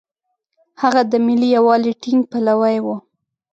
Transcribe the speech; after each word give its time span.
هغه 0.81 1.01
د 1.11 1.13
ملي 1.25 1.47
یووالي 1.55 1.93
ټینګ 2.01 2.21
پلوی 2.31 2.77
و. 2.81 2.87